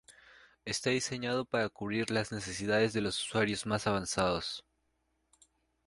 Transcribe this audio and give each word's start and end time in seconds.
Está 0.65 0.89
diseñado 0.89 1.45
para 1.45 1.69
cubrir 1.69 2.09
las 2.09 2.31
necesidades 2.31 2.91
de 2.91 3.01
los 3.01 3.23
usuarios 3.23 3.67
más 3.67 3.85
avanzados. 3.85 4.65